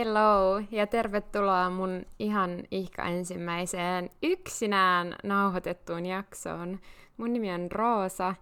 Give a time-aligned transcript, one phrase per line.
[0.00, 6.78] Hello ja tervetuloa mun ihan ihka ensimmäiseen yksinään nauhoitettuun jaksoon.
[7.16, 8.34] Mun nimi on Roosa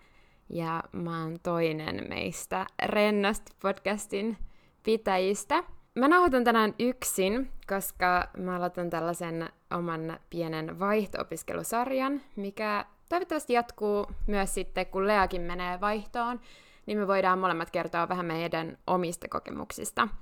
[0.49, 4.37] ja mä oon toinen meistä Rennosti podcastin
[4.83, 5.65] pitäjistä.
[5.95, 14.55] Mä nauhoitan tänään yksin, koska mä aloitan tällaisen oman pienen vaihto-opiskelusarjan, mikä toivottavasti jatkuu myös
[14.55, 16.41] sitten, kun Leakin menee vaihtoon,
[16.87, 20.09] niin me voidaan molemmat kertoa vähän meidän omista kokemuksista–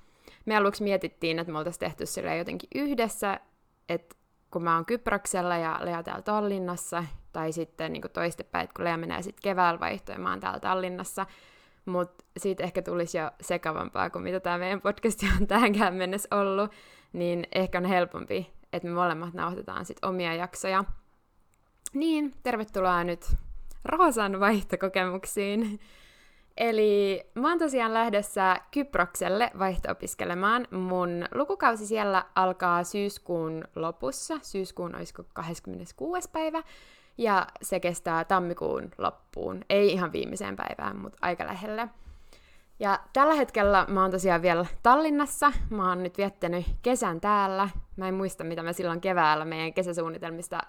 [0.46, 3.40] me aluksi mietittiin, että me oltaisiin tehty sille jotenkin yhdessä,
[3.88, 4.16] että
[4.50, 8.96] kun mä oon Kyproksella ja Lea täällä Tallinnassa, tai sitten niin toistepäin, että kun Lea
[8.96, 11.26] menee sitten keväällä vaihtoon mä oon täällä Tallinnassa,
[11.86, 16.70] mutta siitä ehkä tulisi jo sekavampaa kuin mitä tämä meidän podcast on tähänkään mennessä ollut,
[17.12, 20.84] niin ehkä on helpompi, että me molemmat nauhoitetaan sitten omia jaksoja.
[21.94, 23.36] Niin, tervetuloa nyt
[23.84, 25.80] Roosan vaihtokokemuksiin.
[26.56, 30.68] Eli mä oon tosiaan lähdössä Kyprokselle vaihto-opiskelemaan.
[30.70, 36.30] Mun lukukausi siellä alkaa syyskuun lopussa, syyskuun olisiko 26.
[36.30, 36.62] päivä,
[37.18, 39.64] ja se kestää tammikuun loppuun.
[39.70, 41.88] Ei ihan viimeiseen päivään, mutta aika lähelle.
[42.80, 45.52] Ja tällä hetkellä mä oon tosiaan vielä Tallinnassa.
[45.70, 47.68] Mä oon nyt viettänyt kesän täällä.
[47.96, 50.60] Mä en muista, mitä me silloin keväällä meidän kesäsuunnitelmista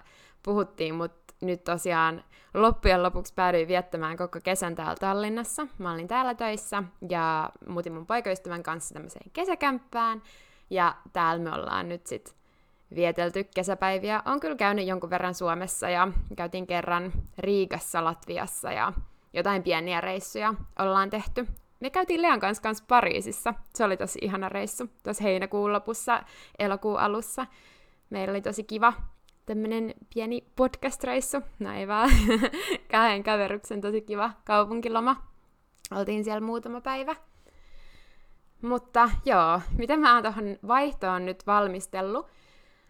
[0.42, 5.66] puhuttiin, mutta nyt tosiaan loppujen lopuksi päädyin viettämään koko kesän täällä Tallinnassa.
[5.78, 10.22] Mä olin täällä töissä ja muutin mun poikaystävän kanssa tämmöiseen kesäkämppään.
[10.70, 12.36] Ja täällä me ollaan nyt sit
[12.94, 14.22] vietelty kesäpäiviä.
[14.24, 18.92] On kyllä käynyt jonkun verran Suomessa ja käytiin kerran Riigassa, Latviassa ja
[19.32, 21.46] jotain pieniä reissuja ollaan tehty.
[21.80, 23.54] Me käytiin Lean kanssa, kanssa Pariisissa.
[23.74, 26.22] Se oli tosi ihana reissu tuossa heinäkuun lopussa,
[26.58, 27.46] elokuun alussa.
[28.10, 28.92] Meillä oli tosi kiva
[29.48, 32.10] tämmönen pieni podcast-reissu, no ei vaan,
[32.92, 35.16] kahden kaveruksen tosi kiva kaupunkiloma.
[35.90, 37.16] Oltiin siellä muutama päivä.
[38.62, 42.26] Mutta joo, miten mä oon tuohon vaihtoon nyt valmistellut,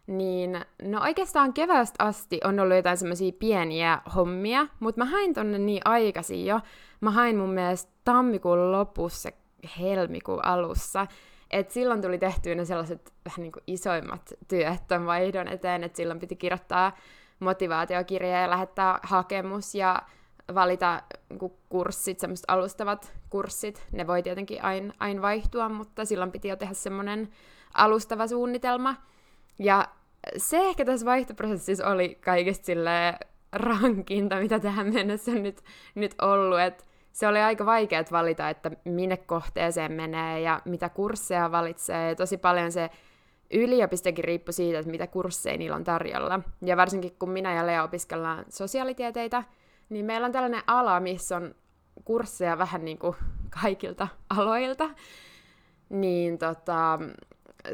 [0.06, 5.58] niin no oikeastaan keväästä asti on ollut jotain semmoisia pieniä hommia, mutta mä hain tonne
[5.58, 6.60] niin aikaisin jo.
[7.00, 9.28] Mä hain mun mielestä tammikuun lopussa,
[9.80, 11.06] helmikuun alussa,
[11.50, 15.97] et silloin tuli tehtyä ne sellaiset vähän niin kuin isoimmat työt ton vaihdon eteen, että
[15.97, 16.97] silloin piti kirjoittaa
[17.41, 20.03] motivaatiokirja ja lähettää hakemus ja
[20.54, 23.86] valita niinku kurssit, semmoiset alustavat kurssit.
[23.92, 27.28] Ne voi tietenkin aina ain vaihtua, mutta silloin piti jo tehdä semmoinen
[27.75, 28.94] alustava suunnitelma.
[29.59, 29.88] Ja
[30.36, 33.19] se ehkä tässä vaihtoprosessissa oli kaikesta sille
[33.53, 35.62] rankinta, mitä tähän mennessä on nyt,
[35.94, 36.84] nyt ollut, että
[37.18, 42.08] se oli aika vaikea valita, että minne kohteeseen menee ja mitä kursseja valitsee.
[42.08, 42.90] Ja tosi paljon se
[43.52, 46.40] yliopistokin riippui siitä, että mitä kursseja niillä on tarjolla.
[46.62, 49.42] Ja varsinkin kun minä ja Lea opiskellaan sosiaalitieteitä,
[49.88, 51.54] niin meillä on tällainen ala, missä on
[52.04, 53.16] kursseja vähän niin kuin
[53.62, 54.90] kaikilta aloilta.
[55.88, 56.98] Niin tota,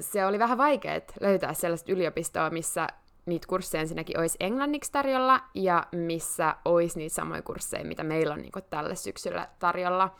[0.00, 2.86] se oli vähän vaikea löytää sellaista yliopistoa, missä
[3.26, 8.42] niitä kursseja ensinnäkin olisi englanniksi tarjolla, ja missä olisi niitä samoja kursseja, mitä meillä on
[8.42, 10.14] niin tälle syksyllä tarjolla.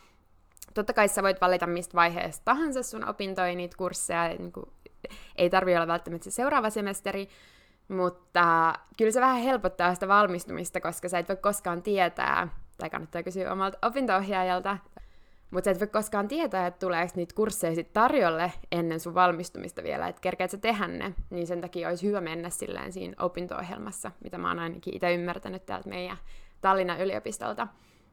[0.74, 4.66] Totta kai sä voit valita mistä vaiheesta tahansa sun opintoja niitä kursseja, niin kuin,
[5.36, 7.28] ei tarvi olla välttämättä se seuraava semesteri,
[7.88, 12.48] mutta kyllä se vähän helpottaa sitä valmistumista, koska sä et voi koskaan tietää,
[12.78, 14.78] tai kannattaa kysyä omalta opinto-ohjaajalta,
[15.54, 20.08] mutta et voi koskaan tietää, että tuleeko niitä kursseja sit tarjolle ennen sun valmistumista vielä,
[20.08, 24.38] että kerkeät sä tehdä ne, niin sen takia olisi hyvä mennä silleen siinä opinto-ohjelmassa, mitä
[24.38, 26.16] mä oon ainakin itse ymmärtänyt täältä meidän
[26.60, 27.68] Tallinnan yliopistolta.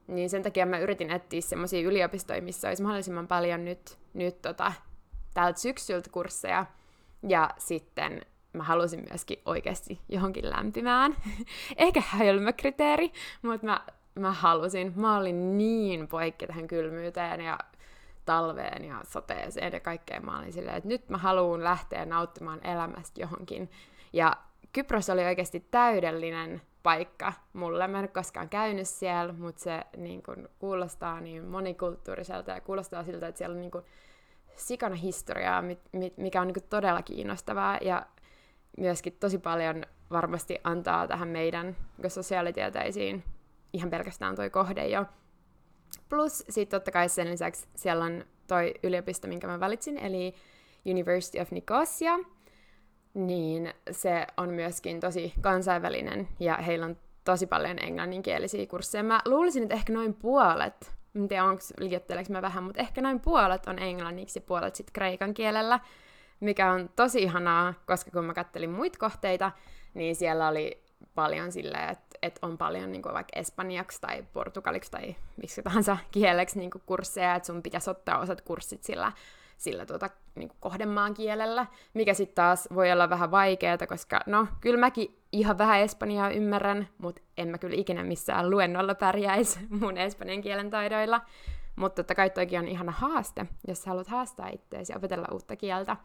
[0.06, 4.72] Niin sen takia mä yritin etsiä semmoisia yliopistoja, missä olisi mahdollisimman paljon nyt, nyt tota,
[5.34, 6.66] täältä syksyltä kursseja.
[7.28, 11.16] Ja sitten mä halusin myöskin oikeasti johonkin lämpimään.
[11.76, 14.92] Ehkä hölmökriteeri, mutta mä mä halusin.
[14.96, 17.58] Mä olin niin poikki tähän kylmyyteen ja
[18.24, 20.24] talveen ja sateeseen ja kaikkeen.
[20.24, 23.70] Mä olin silleen, että nyt mä haluan lähteä nauttimaan elämästä johonkin.
[24.12, 24.36] Ja
[24.72, 27.88] Kypros oli oikeasti täydellinen paikka mulle.
[27.88, 33.04] Mä en ole koskaan käynyt siellä, mutta se niin kun, kuulostaa niin monikulttuuriselta ja kuulostaa
[33.04, 33.84] siltä, että siellä on niin kun,
[34.56, 35.62] sikana historiaa,
[36.16, 38.06] mikä on niin kun, todella kiinnostavaa ja
[38.78, 41.76] myöskin tosi paljon varmasti antaa tähän meidän
[42.08, 43.24] sosiaalitieteisiin
[43.72, 45.04] ihan pelkästään toi kohde jo.
[46.08, 50.34] Plus sitten totta kai sen lisäksi siellä on toi yliopisto, minkä mä valitsin, eli
[50.86, 52.18] University of Nicosia,
[53.14, 59.04] niin se on myöskin tosi kansainvälinen ja heillä on tosi paljon englanninkielisiä kursseja.
[59.04, 63.20] Mä luulisin, että ehkä noin puolet, en tiedä onko liioitteleeko mä vähän, mutta ehkä noin
[63.20, 65.80] puolet on englanniksi ja puolet sitten kreikan kielellä,
[66.40, 69.52] mikä on tosi ihanaa, koska kun mä kattelin muita kohteita,
[69.94, 70.82] niin siellä oli
[71.14, 75.96] paljon silleen, että että on paljon niin kuin vaikka espanjaksi tai portugaliksi tai miksi tahansa
[76.10, 79.12] kieleksi niin kuin kursseja, että sun pitäisi ottaa osat kurssit sillä,
[79.56, 84.46] sillä tuota, niin kuin kohdemaan kielellä, mikä sitten taas voi olla vähän vaikeaa, koska no,
[84.60, 89.96] kyllä mäkin ihan vähän espanjaa ymmärrän, mutta en mä kyllä ikinä missään luennolla pärjäisi mun
[89.96, 91.20] espanjan kielen taidoilla.
[91.76, 95.56] Mutta totta kai toikin on ihana haaste, jos sä haluat haastaa itseäsi ja opetella uutta
[95.56, 95.96] kieltä.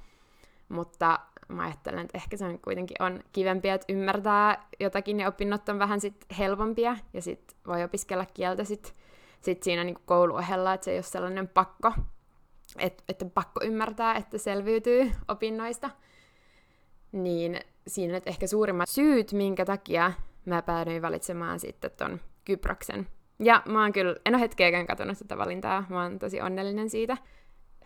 [0.70, 5.70] Mutta mä ajattelen, että ehkä se on kuitenkin on kivempiä, että ymmärtää jotakin ja opinnot
[5.70, 8.96] on vähän sit helpompia ja sit voi opiskella kieltä sit,
[9.42, 11.94] sit siinä niin kouluohella, että se ei ole sellainen pakko,
[12.80, 15.90] että, että pakko ymmärtää, että selviytyy opinnoista.
[17.12, 20.12] Niin siinä nyt ehkä suurimmat syyt, minkä takia
[20.46, 23.08] mä päädyin valitsemaan sitten ton Kyproksen.
[23.40, 27.18] Ja mä oon kyllä, en ole hetkeäkään katsonut tätä valintaa, mä oon tosi onnellinen siitä.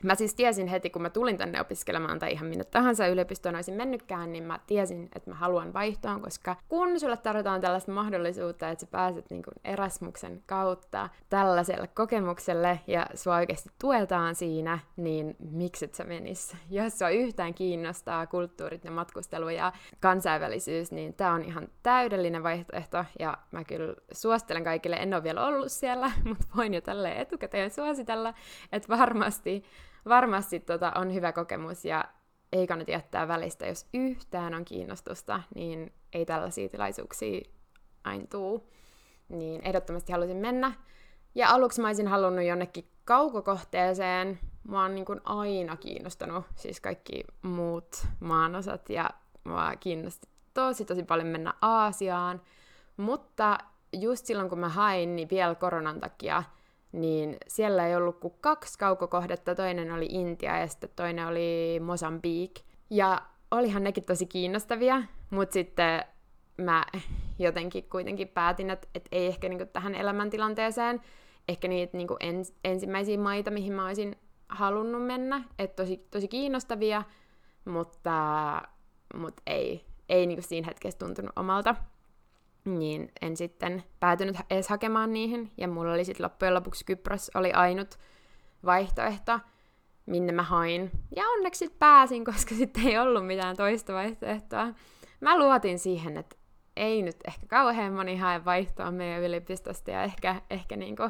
[0.03, 3.73] Mä siis tiesin heti, kun mä tulin tänne opiskelemaan tai ihan minne tahansa yliopistoon olisin
[3.73, 8.85] mennytkään, niin mä tiesin, että mä haluan vaihtoon, koska kun sulle tarjotaan tällaista mahdollisuutta, että
[8.85, 15.85] sä pääset niin kuin Erasmuksen kautta tällaiselle kokemukselle ja sua oikeasti tuetaan siinä, niin miksi
[15.85, 16.55] et sä menis?
[16.69, 23.05] Jos sua yhtään kiinnostaa kulttuurit ja matkustelu ja kansainvälisyys, niin tää on ihan täydellinen vaihtoehto
[23.19, 27.71] ja mä kyllä suosittelen kaikille, en ole vielä ollut siellä, mutta voin jo tälleen etukäteen
[27.71, 28.33] suositella,
[28.71, 29.63] että varmasti
[30.09, 32.05] varmasti tota, on hyvä kokemus ja
[32.51, 33.65] ei kannata jättää välistä.
[33.65, 37.41] Jos yhtään on kiinnostusta, niin ei tällaisia tilaisuuksia
[38.03, 38.69] aina tuu.
[39.29, 40.73] Niin ehdottomasti halusin mennä.
[41.35, 44.39] Ja aluksi mä olisin halunnut jonnekin kaukokohteeseen.
[44.67, 49.09] Mä oon niin kuin aina kiinnostanut siis kaikki muut maanosat ja
[49.43, 52.41] mä kiinnosti tosi tosi paljon mennä Aasiaan.
[52.97, 53.57] Mutta
[53.93, 56.43] just silloin kun mä hain, niin vielä koronan takia–
[56.91, 62.51] niin siellä ei ollut kuin kaksi kaukokohdetta, toinen oli Intia ja sitten toinen oli Mosambik.
[62.89, 63.21] Ja
[63.51, 66.03] olihan nekin tosi kiinnostavia, mutta sitten
[66.57, 66.85] mä
[67.39, 71.01] jotenkin kuitenkin päätin, että, että ei ehkä niinku tähän elämäntilanteeseen,
[71.47, 74.15] ehkä niitä niinku ens, ensimmäisiä maita, mihin mä olisin
[74.49, 77.03] halunnut mennä, että tosi, tosi kiinnostavia,
[77.65, 78.61] mutta,
[79.15, 81.75] mutta ei, ei niinku siinä hetkessä tuntunut omalta
[82.65, 87.51] niin en sitten päätynyt edes hakemaan niihin, ja mulla oli sitten loppujen lopuksi Kypros oli
[87.51, 87.99] ainut
[88.65, 89.39] vaihtoehto,
[90.05, 90.91] minne mä hain.
[91.15, 94.67] Ja onneksi sitten pääsin, koska sitten ei ollut mitään toista vaihtoehtoa.
[95.19, 96.35] Mä luotin siihen, että
[96.75, 101.09] ei nyt ehkä kauhean moni hae vaihtoa meidän yliopistosta, ja ehkä, ehkä niinku,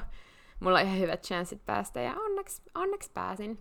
[0.60, 3.60] mulla on ihan hyvät chanssit päästä, ja onneksi, onneksi pääsin.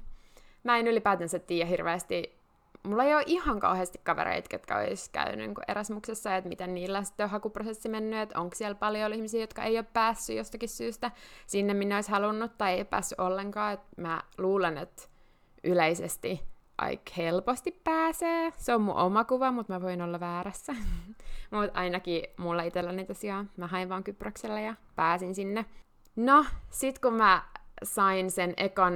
[0.65, 2.40] Mä en ylipäätänsä tiedä hirveästi
[2.82, 7.25] mulla ei ole ihan kauheasti kavereita, jotka olisi käynyt niin Erasmuksessa, että miten niillä sitten
[7.25, 11.11] on hakuprosessi mennyt, että onko siellä paljon ihmisiä, jotka ei ole päässyt jostakin syystä
[11.47, 13.73] sinne, minne olisi halunnut, tai ei päässyt ollenkaan.
[13.73, 15.03] Et mä luulen, että
[15.65, 16.41] yleisesti
[16.79, 18.53] aika helposti pääsee.
[18.56, 20.73] Se on mun oma kuva, mutta mä voin olla väärässä.
[21.50, 25.65] mutta ainakin mulla itselläni tosiaan, mä hain vaan Kyproksella ja pääsin sinne.
[26.17, 27.43] No, sit kun mä
[27.82, 28.94] sain sen ekan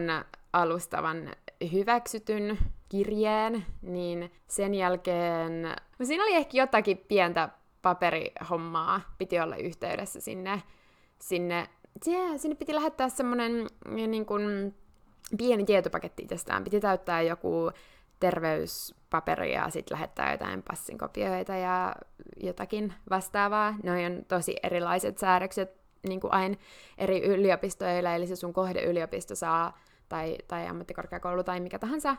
[0.53, 1.31] alustavan
[1.73, 2.59] hyväksytyn
[2.89, 5.63] kirjeen, niin sen jälkeen...
[5.99, 7.49] No siinä oli ehkä jotakin pientä
[7.83, 10.63] paperihommaa, piti olla yhteydessä sinne,
[11.19, 11.69] sinne
[12.09, 14.75] yeah, sinne piti lähettää semmoinen niin kuin,
[15.39, 16.65] pieni tietopaketti itsestään.
[16.65, 17.71] Piti täyttää joku
[18.21, 21.95] terveyspaperi ja sitten lähettää jotain passinkopioita ja
[22.43, 23.75] jotakin vastaavaa.
[23.83, 25.77] Ne on tosi erilaiset säädökset
[26.09, 26.57] niin kuin aina
[26.99, 32.17] eri yliopistoilla, eli se sun kohdeyliopisto saa, tai, tai ammattikorkeakoulu tai mikä tahansa,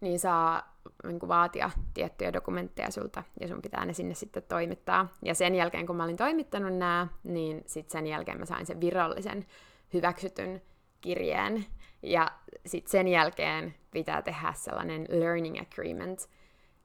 [0.00, 5.08] niin saa niin kuin vaatia tiettyjä dokumentteja sulta, ja sun pitää ne sinne sitten toimittaa.
[5.22, 8.80] Ja sen jälkeen, kun mä olin toimittanut nämä, niin sitten sen jälkeen mä sain sen
[8.80, 9.46] virallisen
[9.92, 10.62] hyväksytyn
[11.00, 11.66] kirjeen.
[12.02, 12.32] Ja
[12.66, 16.28] sitten sen jälkeen pitää tehdä sellainen learning agreement,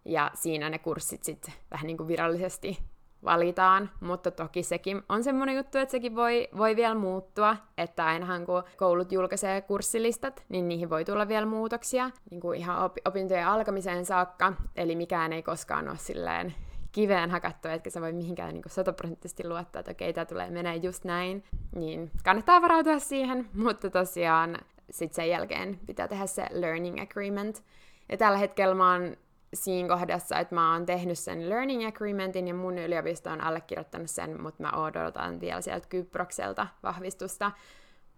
[0.06, 2.78] ja siinä ne kurssit sitten vähän niin kuin virallisesti
[3.24, 8.46] valitaan, mutta toki sekin on semmoinen juttu, että sekin voi, voi vielä muuttua, että ainahan
[8.46, 13.48] kun koulut julkaisee kurssilistat, niin niihin voi tulla vielä muutoksia niin kuin ihan op- opintojen
[13.48, 16.56] alkamiseen saakka, eli mikään ei koskaan ole silleen
[16.92, 21.04] kiveen hakattu, etkä sä voi mihinkään niin sataprosenttisesti luottaa, että okei, tämä tulee menee just
[21.04, 21.44] näin,
[21.76, 24.58] niin kannattaa varautua siihen, mutta tosiaan
[24.90, 27.64] sitten sen jälkeen pitää tehdä se learning agreement,
[28.10, 29.18] ja tällä hetkellä mä oon
[29.54, 34.42] siinä kohdassa, että mä oon tehnyt sen learning agreementin ja mun yliopisto on allekirjoittanut sen,
[34.42, 37.52] mutta mä odotan vielä sieltä Kyprokselta vahvistusta.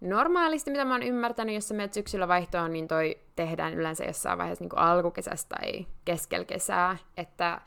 [0.00, 4.38] Normaalisti, mitä mä oon ymmärtänyt, jos sä menet syksyllä vaihtoon, niin toi tehdään yleensä jossain
[4.38, 7.60] vaiheessa niin alkukesästä tai keskellä kesää, että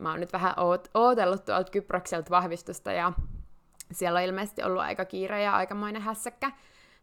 [0.00, 3.12] mä oon nyt vähän oot, ootellut tuolta Kyprokselta vahvistusta ja
[3.92, 6.52] siellä on ilmeisesti ollut aika kiire ja aikamoinen hässäkkä,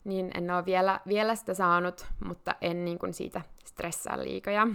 [0.03, 4.67] niin en ole vielä, vielä sitä saanut, mutta en niin kuin siitä stressaa liikoja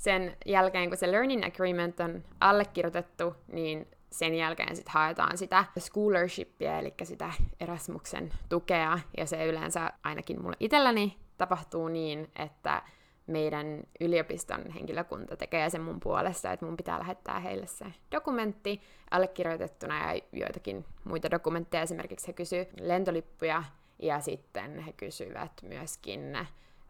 [0.00, 6.78] sen jälkeen, kun se learning agreement on allekirjoitettu, niin sen jälkeen sitten haetaan sitä scholarshipia,
[6.78, 12.82] eli sitä Erasmuksen tukea, ja se yleensä ainakin mulle itselläni tapahtuu niin, että
[13.26, 18.80] meidän yliopiston henkilökunta tekee sen mun puolesta, että mun pitää lähettää heille se dokumentti
[19.10, 21.82] allekirjoitettuna ja joitakin muita dokumentteja.
[21.82, 23.64] Esimerkiksi he kysyvät lentolippuja
[23.98, 26.38] ja sitten he kysyvät myöskin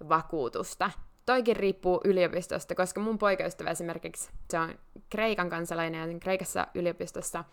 [0.08, 0.90] vakuutusta.
[1.30, 4.74] Toikin riippuu yliopistosta, koska mun poikaystävä esimerkiksi, se on
[5.10, 7.44] Kreikan kansalainen ja Kreikassa yliopistossa–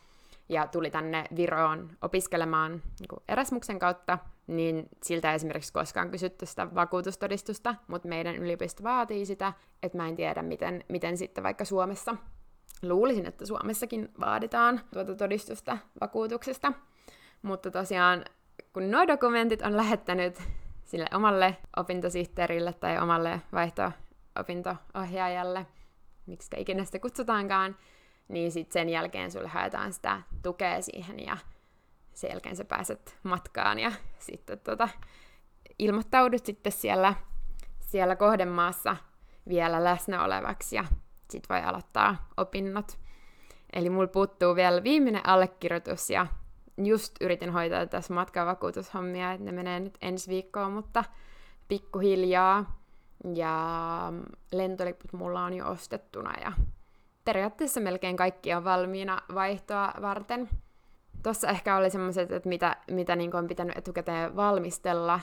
[0.50, 4.17] ja tuli tänne Viroon opiskelemaan niin Erasmuksen kautta,
[4.48, 9.53] niin siltä esimerkiksi koskaan kysytty sitä vakuutustodistusta, mutta meidän yliopisto vaatii sitä,
[9.84, 12.15] että mä en tiedä, miten, miten sitten vaikka Suomessa,
[12.81, 16.74] luulisin, että Suomessakin vaaditaan tuota todistusta vakuutuksesta,
[17.41, 18.25] mutta tosiaan
[18.74, 20.41] kun nuo dokumentit on lähettänyt
[20.88, 25.65] sille omalle opintosihteerille tai omalle vaihto-opinto-ohjaajalle,
[26.25, 27.75] miksi ikinä sitä kutsutaankaan,
[28.27, 31.38] niin sitten sen jälkeen sulle haetaan sitä tukea siihen ja
[32.13, 34.89] sen jälkeen sä pääset matkaan ja sitten tota,
[35.79, 37.13] ilmoittaudut sitten siellä,
[37.79, 38.96] siellä kohdemaassa
[39.48, 40.86] vielä läsnä olevaksi ja
[41.29, 43.00] sit voi aloittaa opinnot.
[43.74, 46.27] Eli mulla puuttuu vielä viimeinen allekirjoitus ja
[46.77, 51.03] just yritin hoitaa tässä matkavakuutushommia, että ne menee nyt ensi viikkoon, mutta
[51.67, 52.77] pikkuhiljaa.
[53.36, 54.13] Ja
[54.51, 56.51] lentoliput mulla on jo ostettuna ja
[57.25, 60.50] periaatteessa melkein kaikki on valmiina vaihtoa varten.
[61.24, 65.19] Tuossa ehkä oli semmoiset, että mitä, mitä niin on pitänyt etukäteen valmistella.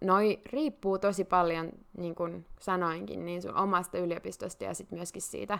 [0.00, 5.58] Noi riippuu tosi paljon, niin kuin sanoinkin, niin sun omasta yliopistosta ja sitten myöskin siitä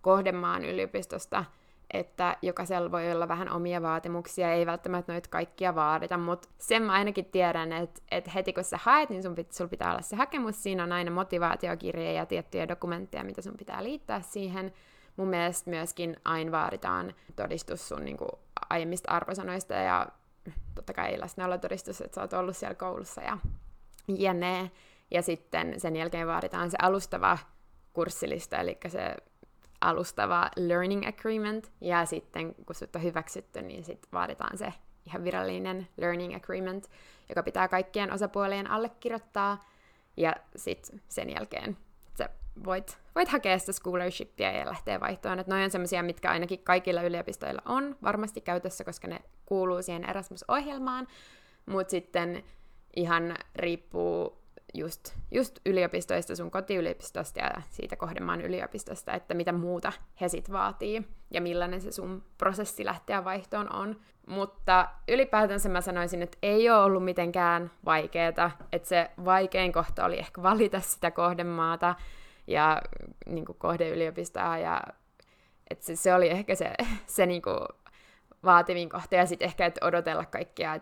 [0.00, 1.44] kohdemaan yliopistosta,
[1.92, 6.92] että jokaisella voi olla vähän omia vaatimuksia, ei välttämättä noita kaikkia vaadita, mutta sen mä
[6.92, 10.16] ainakin tiedän, että, että heti kun sä haet, niin sun pit, sul pitää olla se
[10.16, 14.72] hakemus, siinä on aina motivaatiokirje ja tiettyjä dokumentteja, mitä sun pitää liittää siihen,
[15.16, 18.30] mun mielestä myöskin aina vaaditaan todistus sun niin kuin,
[18.70, 20.06] aiemmista arvosanoista ja
[20.74, 23.38] totta kai läsnäolotodistus, että sä oot ollut siellä koulussa ja
[24.08, 24.70] jne.
[25.10, 27.38] Ja sitten sen jälkeen vaaditaan se alustava
[27.92, 29.16] kurssilista, eli se
[29.80, 34.72] alustava learning agreement, ja sitten kun sut on hyväksytty, niin sitten vaaditaan se
[35.06, 36.90] ihan virallinen learning agreement,
[37.28, 39.64] joka pitää kaikkien osapuolien allekirjoittaa,
[40.16, 41.76] ja sitten sen jälkeen
[42.64, 45.38] voit, voit hakea sitä scholarshipia ja lähteä vaihtoon.
[45.38, 50.10] Että noin on semmoisia, mitkä ainakin kaikilla yliopistoilla on varmasti käytössä, koska ne kuuluu siihen
[50.10, 51.06] Erasmus-ohjelmaan,
[51.66, 52.44] mutta sitten
[52.96, 54.39] ihan riippuu
[54.74, 61.02] just, just yliopistoista, sun kotiyliopistosta ja siitä kohdemaan yliopistosta, että mitä muuta he sit vaatii
[61.30, 63.96] ja millainen se sun prosessi lähteä vaihtoon on.
[64.26, 70.18] Mutta ylipäätänsä mä sanoisin, että ei ole ollut mitenkään vaikeeta, että se vaikein kohta oli
[70.18, 71.94] ehkä valita sitä kohdemaata,
[72.46, 72.82] ja
[73.26, 74.82] niin kohdeyliopistoa ja
[75.70, 76.72] et se, se, oli ehkä se,
[77.06, 77.42] se niin
[78.44, 80.80] vaativin kohta ja sitten ehkä, että odotella kaikkia,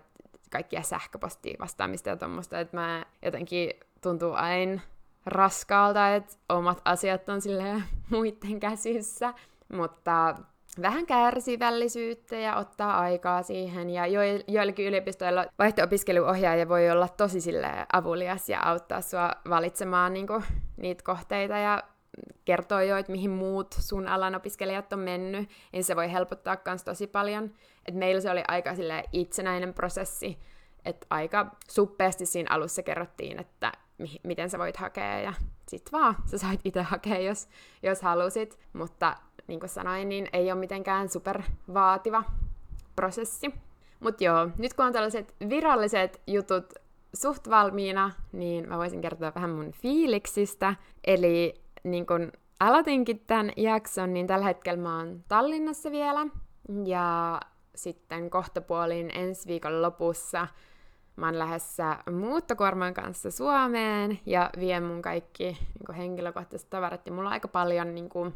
[0.50, 3.70] kaikkia sähköpostia vastaamista ja tuommoista, että mä jotenkin
[4.02, 4.80] tuntuu aina
[5.26, 9.34] raskaalta, että omat asiat on silleen muiden käsissä,
[9.72, 10.34] mutta
[10.82, 13.90] vähän kärsivällisyyttä ja ottaa aikaa siihen.
[13.90, 20.42] Ja jo, joillakin yliopistoilla vaihto-opiskeluohjaaja voi olla tosi sille avulias ja auttaa sua valitsemaan niinku,
[20.76, 21.82] niitä kohteita ja
[22.44, 26.84] kertoo jo, että mihin muut sun alan opiskelijat on mennyt, niin se voi helpottaa myös
[26.84, 27.50] tosi paljon.
[27.86, 28.70] Et meillä se oli aika
[29.12, 30.38] itsenäinen prosessi,
[30.84, 35.32] että aika suppeasti siinä alussa kerrottiin, että mi- miten sä voit hakea, ja
[35.68, 37.48] sit vaan sä sait itse hakea, jos,
[37.82, 41.42] jos halusit, mutta niin kuin sanoin, niin ei ole mitenkään super
[41.74, 42.24] vaativa
[42.96, 43.54] prosessi.
[44.00, 46.74] Mutta joo, nyt kun on tällaiset viralliset jutut
[47.14, 50.74] suht valmiina, niin mä voisin kertoa vähän mun fiiliksistä.
[51.04, 51.54] Eli
[51.84, 56.26] niin kun aloitinkin tämän jakson, niin tällä hetkellä mä oon Tallinnassa vielä.
[56.84, 57.40] Ja
[57.74, 60.48] sitten kohtapuolin ensi viikon lopussa
[61.18, 67.06] Mä oon lähdössä muuttokuorman kanssa Suomeen ja vien mun kaikki niin henkilökohtaiset tavarat.
[67.06, 68.32] Ja mulla on aika paljon niin kuin,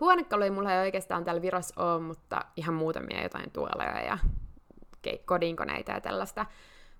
[0.00, 4.18] huonekaluja, mulla ei oikeastaan täällä Virossa ole, mutta ihan muutamia jotain tuoleja ja
[5.24, 6.46] kodinkoneita ja tällaista.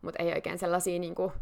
[0.02, 1.32] Mutta ei oikein sellaisia niin kuin,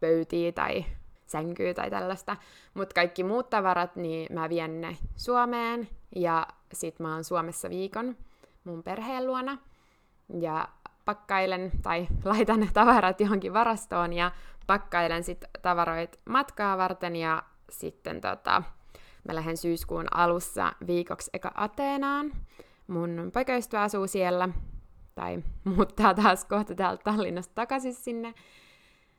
[0.00, 0.84] pöytiä tai
[1.32, 2.36] sänkyä tai tällaista.
[2.74, 8.16] Mutta kaikki muut tavarat, niin mä vien ne Suomeen ja sit mä oon Suomessa viikon
[8.64, 9.58] mun perheen luona.
[10.40, 10.68] Ja
[11.04, 14.30] pakkailen tai laitan ne tavarat johonkin varastoon ja
[14.66, 18.62] pakkailen sitten tavaroit matkaa varten ja sitten tota,
[19.28, 22.32] mä lähden syyskuun alussa viikoksi eka Ateenaan.
[22.86, 24.48] Mun poikaystävä asuu siellä,
[25.14, 28.34] tai muuttaa taas kohta täältä Tallinnasta takaisin sinne.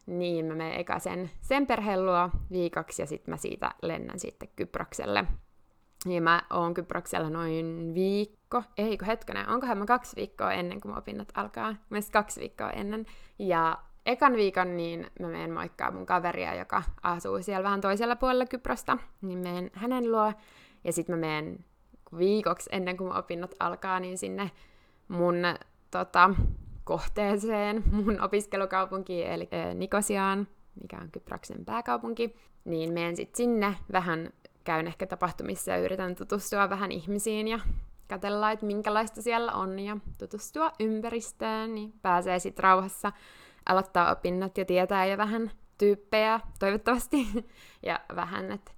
[0.05, 4.49] Niin mä menen eka sen, sen perheen luo viikoksi ja sitten mä siitä lennän sitten
[4.55, 5.25] Kyprokselle.
[6.05, 10.97] Niin mä oon Kyproksella noin viikko, eikö hetkinen, onkohan mä kaksi viikkoa ennen kuin mun
[10.97, 13.05] opinnot alkaa, myös kaksi viikkoa ennen.
[13.39, 18.45] Ja ekan viikon niin mä menen moikkaa mun kaveria, joka asuu siellä vähän toisella puolella
[18.45, 20.33] Kyprosta, niin menen hänen luo,
[20.83, 21.65] ja sitten mä menen
[22.17, 24.51] viikoksi ennen kuin mun opinnot alkaa, niin sinne
[25.07, 25.35] mun
[25.91, 26.29] tota,
[26.83, 30.47] kohteeseen, mun opiskelukaupunkiin, eli Nikosiaan,
[30.81, 32.35] mikä on Kyproksen pääkaupunki,
[32.65, 34.29] niin menen sitten sinne vähän,
[34.63, 37.59] käyn ehkä tapahtumissa ja yritän tutustua vähän ihmisiin ja
[38.09, 43.11] katella, että minkälaista siellä on ja tutustua ympäristöön, niin pääsee sitten rauhassa
[43.65, 47.27] aloittaa opinnot ja tietää jo vähän tyyppejä, toivottavasti,
[47.87, 48.71] ja vähän, että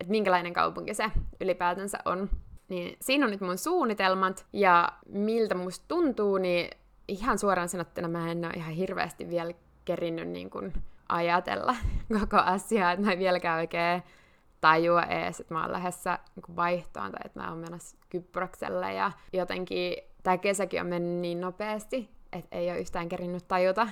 [0.00, 2.30] et minkälainen kaupunki se ylipäätänsä on.
[2.68, 6.70] Niin siinä on nyt mun suunnitelmat, ja miltä musta tuntuu, niin
[7.08, 9.52] ihan suoraan sanottuna mä en ole ihan hirveästi vielä
[9.84, 10.72] kerinnyt niin kun
[11.08, 11.76] ajatella
[12.20, 14.02] koko asiaa, että mä en vieläkään oikein
[14.60, 19.12] tajua ees, että mä oon lähdössä niin vaihtoon tai että mä oon menossa Kyprokselle ja
[19.32, 23.88] jotenkin tämä kesäkin on mennyt niin nopeasti, että ei ole yhtään kerinnyt tajuta.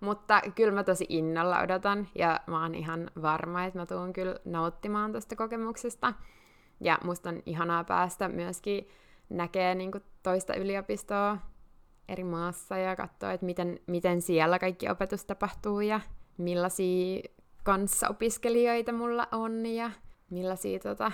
[0.00, 4.36] Mutta kyllä mä tosi innolla odotan ja mä oon ihan varma, että mä tuun kyllä
[4.44, 6.14] nauttimaan tästä kokemuksesta.
[6.80, 8.88] Ja musta on ihanaa päästä myöskin
[9.28, 9.90] näkee niin
[10.22, 11.38] toista yliopistoa
[12.10, 16.00] eri maassa ja katsoa, että miten, miten siellä kaikki opetus tapahtuu ja
[16.38, 17.22] millaisia
[17.62, 19.90] kanssaopiskelijoita mulla on ja
[20.30, 21.12] millaisia tota,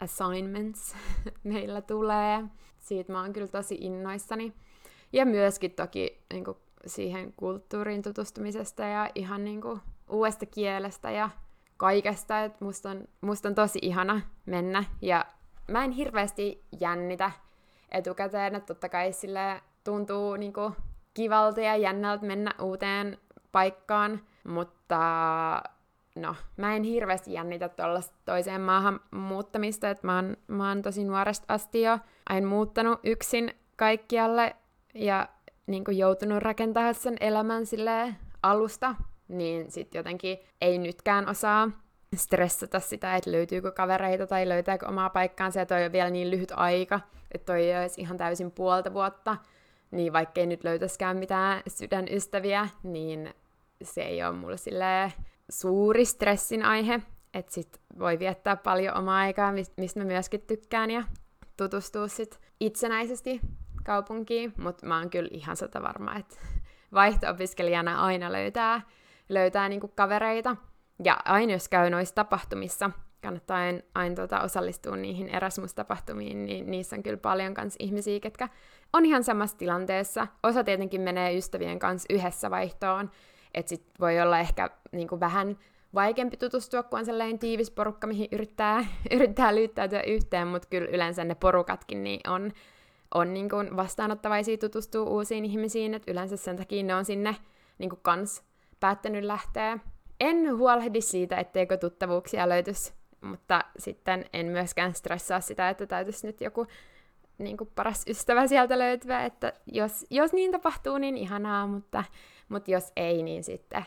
[0.00, 0.96] assignments
[1.44, 2.44] meillä tulee.
[2.78, 4.52] Siitä mä oon kyllä tosi innoissani.
[5.12, 11.30] Ja myöskin toki niin kuin, siihen kulttuuriin tutustumisesta ja ihan niin kuin, uudesta kielestä ja
[11.76, 12.44] kaikesta.
[12.44, 14.84] että musta, on, musta on tosi ihana mennä.
[15.02, 15.26] Ja
[15.68, 17.30] mä en hirveästi jännitä
[17.90, 20.74] etukäteen, että totta kai sille tuntuu niin kuin,
[21.14, 23.18] kivalta ja jännältä mennä uuteen
[23.52, 24.98] paikkaan, mutta
[26.16, 31.04] no, mä en hirveästi jännitä tuollaista toiseen maahan muuttamista, että mä oon, mä oon tosi
[31.04, 34.56] nuoresta asti jo aina muuttanut yksin kaikkialle
[34.94, 35.28] ja
[35.66, 38.94] niin kuin joutunut rakentamaan sen elämän sille alusta,
[39.28, 41.70] niin sitten jotenkin ei nytkään osaa
[42.16, 46.52] stressata sitä, että löytyykö kavereita tai löytääkö omaa paikkaansa, ja toi on vielä niin lyhyt
[46.56, 47.00] aika,
[47.32, 49.36] että toi ei olisi ihan täysin puolta vuotta,
[49.96, 53.34] niin vaikkei nyt löytäskään mitään sydänystäviä, niin
[53.82, 55.12] se ei ole mulle silleen
[55.50, 57.00] suuri stressin aihe,
[57.34, 61.04] että sit voi viettää paljon omaa aikaa, mistä mä myöskin tykkään, ja
[61.56, 63.40] tutustua sit itsenäisesti
[63.84, 66.36] kaupunkiin, mutta mä oon kyllä ihan sata varma, että
[66.92, 68.80] vaihto-opiskelijana aina löytää,
[69.28, 70.56] löytää niinku kavereita,
[71.04, 72.90] ja aina jos käy noissa tapahtumissa,
[73.26, 78.48] kannattaa aina, aina tota osallistua niihin Erasmus-tapahtumiin, niin niissä on kyllä paljon kans ihmisiä, ketkä
[78.92, 80.26] on ihan samassa tilanteessa.
[80.42, 83.10] Osa tietenkin menee ystävien kanssa yhdessä vaihtoon,
[83.54, 85.58] että sit voi olla ehkä niin kuin vähän
[85.94, 88.86] vaikeampi tutustua, kun on sellainen tiivis porukka, mihin yrittää,
[89.16, 92.52] yrittää lyyttäytyä yhteen, mutta kyllä yleensä ne porukatkin niin on,
[93.14, 97.36] on niin kuin vastaanottavaisia tutustua uusiin ihmisiin, että yleensä sen takia ne on sinne
[97.78, 98.42] niin kuin kans
[98.80, 99.78] päättänyt lähteä.
[100.20, 106.40] En huolehdi siitä, etteikö tuttavuuksia löytyisi, mutta sitten en myöskään stressaa sitä, että täytyisi nyt
[106.40, 106.66] joku
[107.38, 112.04] niin kuin paras ystävä sieltä löytyä, että jos, jos niin tapahtuu, niin ihanaa, mutta
[112.48, 113.84] mutta jos ei, niin sitten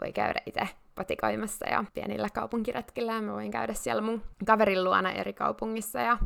[0.00, 3.22] voi käydä itse patikoimassa ja pienillä kaupunkiretkillä.
[3.22, 6.18] Mä voin käydä siellä mun kaverin luona eri kaupungissa ja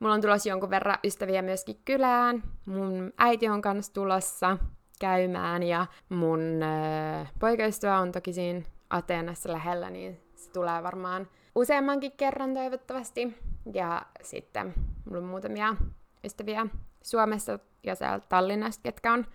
[0.00, 2.42] mulla on tulossa jonkun verran ystäviä myöskin kylään.
[2.66, 4.58] Mun äiti on kanssa tulossa
[5.00, 12.12] käymään ja mun äh, poikaystävä on toki siinä Ateenassa lähellä, niin se tulee varmaan useammankin
[12.12, 13.34] kerran toivottavasti.
[13.74, 15.76] Ja sitten mulla on muutamia
[16.24, 16.66] ystäviä
[17.02, 19.26] Suomessa ja siellä Tallinnasta, ketkä on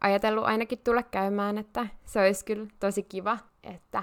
[0.00, 4.02] ajatellut ainakin tulla käymään, että se olisi kyllä tosi kiva, että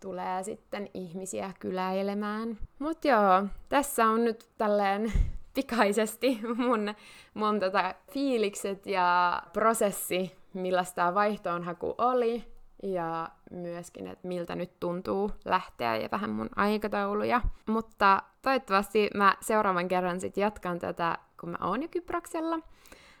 [0.00, 2.58] tulee sitten ihmisiä kyläilemään.
[2.78, 5.12] Mutta joo, tässä on nyt tälleen
[5.54, 6.94] pikaisesti mun,
[7.34, 12.44] mun tota fiilikset ja prosessi, millaista vaihtoonhaku oli,
[12.82, 17.40] ja myöskin, että miltä nyt tuntuu lähteä ja vähän mun aikatauluja.
[17.66, 22.58] Mutta toivottavasti mä seuraavan kerran sitten jatkan tätä, kun mä oon jo Kyproksella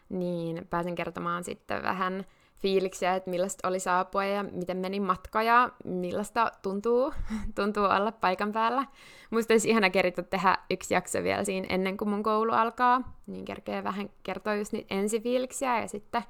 [0.08, 2.24] niin pääsen kertomaan sitten vähän
[2.58, 7.14] fiiliksiä, että millaista oli saapua ja miten meni matka ja millaista tuntuu,
[7.56, 8.86] tuntuu olla paikan päällä.
[9.30, 13.44] Musta olisi ihana keritä tehdä yksi jakso vielä siinä ennen kuin mun koulu alkaa, niin
[13.44, 16.22] kerkee vähän kertoa just niitä ensifiiliksiä ja sitten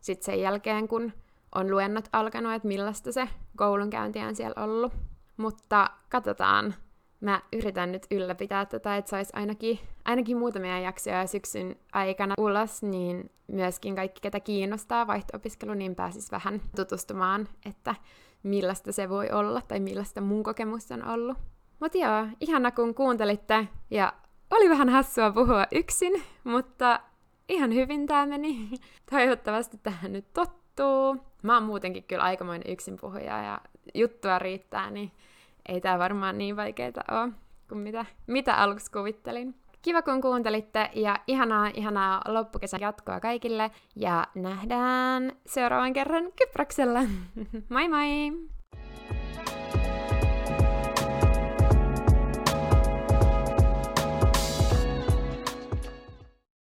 [0.00, 1.12] sit sen jälkeen, kun
[1.54, 4.92] on luennot alkanut, että millaista se koulunkäynti on siellä ollut.
[5.36, 6.74] Mutta katsotaan,
[7.20, 13.30] mä yritän nyt ylläpitää tätä, että saisi ainakin, ainakin muutamia jaksoja syksyn aikana ulos, niin
[13.46, 17.94] myöskin kaikki, ketä kiinnostaa vaihto-opiskelu, niin pääsis vähän tutustumaan, että
[18.42, 21.38] millaista se voi olla tai millaista mun kokemus on ollut.
[21.80, 24.12] Mutta joo, ihana kun kuuntelitte ja
[24.50, 27.00] oli vähän hassua puhua yksin, mutta
[27.48, 28.68] ihan hyvin tämä meni.
[29.10, 31.16] Toivottavasti tähän nyt tottuu.
[31.42, 33.60] Mä oon muutenkin kyllä aikamoinen yksinpuhuja ja
[33.94, 35.12] juttua riittää, niin
[35.68, 37.32] ei tää varmaan niin vaikeeta ole
[37.68, 39.54] kuin mitä, mitä aluksi kuvittelin.
[39.82, 47.00] Kiva kun kuuntelitte ja ihanaa, ihanaa loppukesän jatkoa kaikille ja nähdään seuraavan kerran Kyproksella.
[47.70, 48.48] moi moi!